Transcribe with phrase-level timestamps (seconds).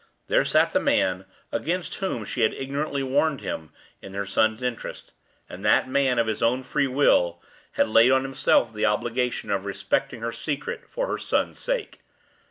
[0.25, 5.13] There sat the man against whom she had ignorantly warned him in her son's interests;
[5.47, 7.39] and that man, of his own free will,
[7.73, 11.99] had laid on himself the obligation of respecting her secret for her son's sake!